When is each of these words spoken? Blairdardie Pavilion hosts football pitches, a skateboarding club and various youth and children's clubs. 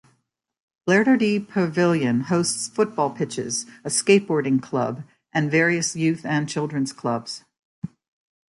Blairdardie 0.89 1.47
Pavilion 1.47 2.21
hosts 2.21 2.67
football 2.67 3.11
pitches, 3.11 3.67
a 3.85 3.89
skateboarding 3.89 4.59
club 4.59 5.03
and 5.31 5.51
various 5.51 5.95
youth 5.95 6.25
and 6.25 6.49
children's 6.49 6.91
clubs. 6.91 7.43